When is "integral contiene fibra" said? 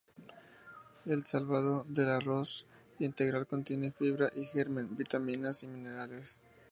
2.97-4.31